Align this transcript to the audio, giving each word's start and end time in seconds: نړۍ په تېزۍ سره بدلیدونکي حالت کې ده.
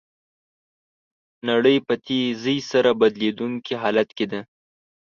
نړۍ 1.49 1.77
په 1.87 1.93
تېزۍ 2.05 2.57
سره 2.71 2.89
بدلیدونکي 3.01 3.73
حالت 3.81 4.09
کې 4.17 4.25
ده. 4.31 4.41